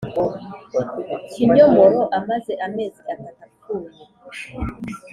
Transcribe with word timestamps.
kinyomoro 1.31 2.01
amaze 2.19 2.53
amezi 2.65 3.01
atatu 3.13 3.45
apfuye 3.45 3.95